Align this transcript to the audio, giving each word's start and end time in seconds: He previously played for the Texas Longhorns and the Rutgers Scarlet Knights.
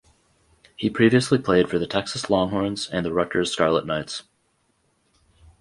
He 0.75 0.89
previously 0.89 1.37
played 1.37 1.69
for 1.69 1.77
the 1.77 1.85
Texas 1.85 2.27
Longhorns 2.27 2.89
and 2.89 3.05
the 3.05 3.13
Rutgers 3.13 3.51
Scarlet 3.51 3.85
Knights. 3.85 4.23